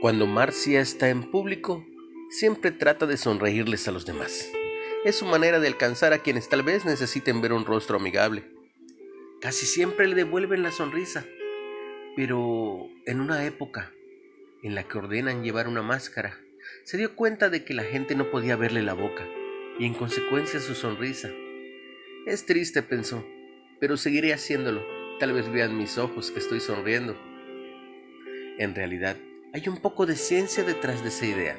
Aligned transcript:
Cuando 0.00 0.26
Marcia 0.26 0.80
está 0.80 1.10
en 1.10 1.30
público, 1.30 1.84
siempre 2.30 2.70
trata 2.70 3.04
de 3.04 3.18
sonreírles 3.18 3.86
a 3.86 3.92
los 3.92 4.06
demás. 4.06 4.50
Es 5.04 5.16
su 5.16 5.26
manera 5.26 5.60
de 5.60 5.68
alcanzar 5.68 6.14
a 6.14 6.20
quienes 6.20 6.48
tal 6.48 6.62
vez 6.62 6.86
necesiten 6.86 7.42
ver 7.42 7.52
un 7.52 7.66
rostro 7.66 7.98
amigable. 7.98 8.50
Casi 9.42 9.66
siempre 9.66 10.08
le 10.08 10.14
devuelven 10.14 10.62
la 10.62 10.72
sonrisa, 10.72 11.26
pero 12.16 12.88
en 13.04 13.20
una 13.20 13.44
época 13.44 13.92
en 14.62 14.74
la 14.74 14.84
que 14.84 14.96
ordenan 14.96 15.44
llevar 15.44 15.68
una 15.68 15.82
máscara, 15.82 16.40
se 16.84 16.96
dio 16.96 17.14
cuenta 17.14 17.50
de 17.50 17.66
que 17.66 17.74
la 17.74 17.84
gente 17.84 18.14
no 18.14 18.30
podía 18.30 18.56
verle 18.56 18.80
la 18.80 18.94
boca 18.94 19.28
y 19.78 19.84
en 19.84 19.92
consecuencia 19.92 20.60
su 20.60 20.74
sonrisa. 20.74 21.30
Es 22.24 22.46
triste, 22.46 22.82
pensó, 22.82 23.22
pero 23.80 23.98
seguiré 23.98 24.32
haciéndolo. 24.32 24.82
Tal 25.18 25.34
vez 25.34 25.52
vean 25.52 25.76
mis 25.76 25.98
ojos 25.98 26.30
que 26.30 26.38
estoy 26.38 26.60
sonriendo. 26.60 27.14
En 28.56 28.74
realidad, 28.74 29.18
hay 29.52 29.68
un 29.68 29.78
poco 29.78 30.06
de 30.06 30.14
ciencia 30.14 30.62
detrás 30.62 31.02
de 31.02 31.08
esa 31.08 31.26
idea. 31.26 31.58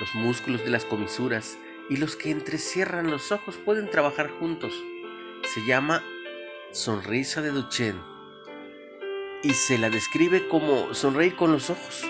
Los 0.00 0.14
músculos 0.14 0.64
de 0.64 0.70
las 0.70 0.84
comisuras 0.84 1.58
y 1.90 1.96
los 1.96 2.16
que 2.16 2.30
entrecierran 2.30 3.10
los 3.10 3.30
ojos 3.30 3.56
pueden 3.64 3.90
trabajar 3.90 4.30
juntos. 4.38 4.72
Se 5.54 5.64
llama 5.66 6.02
sonrisa 6.72 7.42
de 7.42 7.50
Duchenne 7.50 8.00
y 9.42 9.50
se 9.50 9.78
la 9.78 9.90
describe 9.90 10.48
como 10.48 10.94
sonreír 10.94 11.36
con 11.36 11.52
los 11.52 11.68
ojos. 11.68 12.02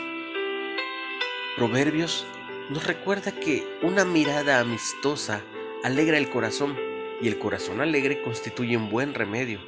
Proverbios 1.56 2.24
nos 2.70 2.86
recuerda 2.86 3.32
que 3.32 3.66
una 3.82 4.04
mirada 4.04 4.60
amistosa 4.60 5.42
alegra 5.82 6.18
el 6.18 6.30
corazón 6.30 6.76
y 7.20 7.26
el 7.26 7.38
corazón 7.38 7.80
alegre 7.80 8.22
constituye 8.22 8.76
un 8.76 8.90
buen 8.90 9.14
remedio. 9.14 9.60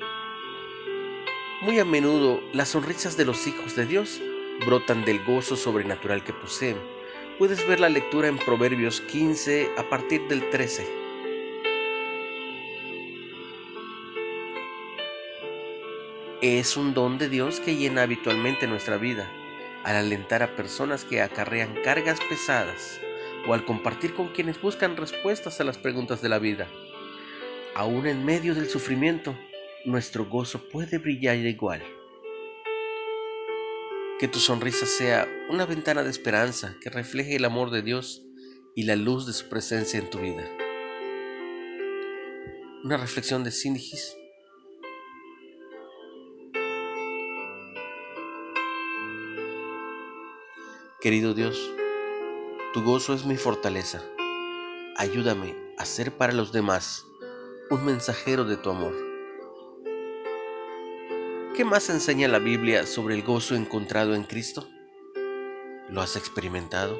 Muy 1.63 1.79
a 1.81 1.85
menudo 1.85 2.41
las 2.53 2.69
sonrisas 2.69 3.17
de 3.17 3.25
los 3.25 3.47
hijos 3.47 3.75
de 3.75 3.87
Dios 3.87 4.23
brotan 4.65 5.05
del 5.05 5.25
gozo 5.25 5.57
sobrenatural 5.57 6.23
que 6.23 6.33
poseen. 6.33 6.77
Puedes 7.39 7.67
ver 7.67 7.81
la 7.81 7.89
lectura 7.89 8.29
en 8.29 8.37
Proverbios 8.37 9.01
15 9.01 9.71
a 9.77 9.89
partir 9.89 10.21
del 10.29 10.49
13. 10.51 10.87
Es 16.43 16.77
un 16.77 16.95
don 16.95 17.19
de 17.19 17.29
Dios 17.29 17.61
que 17.61 17.77
llena 17.77 18.03
habitualmente 18.03 18.67
nuestra 18.67 18.97
vida, 18.97 19.31
al 19.85 19.97
alentar 19.97 20.43
a 20.43 20.57
personas 20.57 21.05
que 21.05 21.23
acarrean 21.23 21.75
cargas 21.83 22.19
pesadas 22.29 23.01
o 23.47 23.55
al 23.55 23.65
compartir 23.65 24.15
con 24.15 24.29
quienes 24.29 24.61
buscan 24.61 24.97
respuestas 24.97 25.61
a 25.61 25.65
las 25.65 25.79
preguntas 25.79 26.21
de 26.23 26.29
la 26.29 26.39
vida. 26.39 26.69
Aún 27.75 28.07
en 28.07 28.25
medio 28.25 28.55
del 28.55 28.69
sufrimiento, 28.69 29.35
nuestro 29.85 30.27
gozo 30.27 30.61
puede 30.69 30.99
brillar 30.99 31.37
igual. 31.37 31.83
Que 34.21 34.29
tu 34.29 34.39
sonrisa 34.39 34.85
sea 34.85 35.27
una 35.49 35.65
ventana 35.65 36.03
de 36.03 36.11
esperanza 36.11 36.77
que 36.83 36.91
refleje 36.91 37.37
el 37.37 37.45
amor 37.47 37.71
de 37.71 37.81
Dios 37.81 38.21
y 38.77 38.83
la 38.83 38.95
luz 38.95 39.27
de 39.27 39.33
su 39.33 39.49
presencia 39.49 39.99
en 39.99 40.11
tu 40.11 40.19
vida. 40.19 40.47
Una 42.85 42.99
reflexión 42.99 43.45
de 43.45 43.51
Sindhis. 43.51 44.15
Querido 51.01 51.33
Dios, 51.33 51.73
tu 52.75 52.83
gozo 52.83 53.15
es 53.15 53.25
mi 53.25 53.39
fortaleza. 53.39 54.05
Ayúdame 54.99 55.57
a 55.79 55.87
ser 55.87 56.13
para 56.13 56.35
los 56.35 56.53
demás 56.53 57.07
un 57.71 57.87
mensajero 57.87 58.45
de 58.45 58.59
tu 58.59 58.69
amor. 58.69 59.10
¿Qué 61.61 61.67
más 61.67 61.91
enseña 61.91 62.27
la 62.27 62.39
Biblia 62.39 62.87
sobre 62.87 63.15
el 63.15 63.23
gozo 63.23 63.55
encontrado 63.55 64.15
en 64.15 64.25
Cristo? 64.25 64.67
¿Lo 65.91 66.01
has 66.01 66.17
experimentado? 66.17 66.99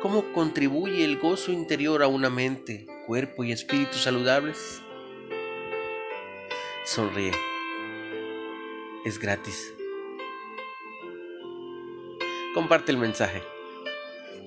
¿Cómo 0.00 0.32
contribuye 0.32 1.04
el 1.04 1.18
gozo 1.18 1.52
interior 1.52 2.02
a 2.02 2.06
una 2.06 2.30
mente, 2.30 2.86
cuerpo 3.06 3.44
y 3.44 3.52
espíritu 3.52 3.98
saludables? 3.98 4.80
Sonríe. 6.86 7.32
Es 9.04 9.18
gratis. 9.18 9.74
Comparte 12.54 12.92
el 12.92 12.96
mensaje. 12.96 13.42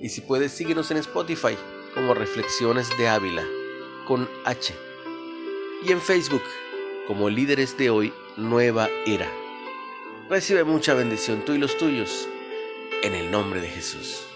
Y 0.02 0.08
si 0.08 0.22
puedes, 0.22 0.50
síguenos 0.50 0.90
en 0.90 0.96
Spotify 0.96 1.56
como 1.94 2.14
Reflexiones 2.14 2.88
de 2.98 3.06
Ávila 3.06 3.44
con 4.08 4.28
H. 4.44 4.74
Y 5.86 5.92
en 5.92 6.00
Facebook 6.00 6.42
como 7.06 7.30
líderes 7.30 7.76
de 7.76 7.90
hoy, 7.90 8.12
nueva 8.36 8.88
era. 9.06 9.30
Recibe 10.28 10.64
mucha 10.64 10.94
bendición 10.94 11.44
tú 11.44 11.52
y 11.52 11.58
los 11.58 11.76
tuyos, 11.76 12.28
en 13.02 13.14
el 13.14 13.30
nombre 13.30 13.60
de 13.60 13.68
Jesús. 13.68 14.33